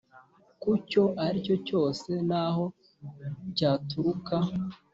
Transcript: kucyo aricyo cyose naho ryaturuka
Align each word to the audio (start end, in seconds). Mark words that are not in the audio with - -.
kucyo 0.61 1.03
aricyo 1.25 1.55
cyose 1.67 2.09
naho 2.29 2.65
ryaturuka 3.51 4.35